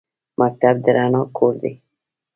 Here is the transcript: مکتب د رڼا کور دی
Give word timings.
مکتب 0.39 0.75
د 0.83 0.85
رڼا 0.95 1.21
کور 1.37 1.53
دی 1.63 1.73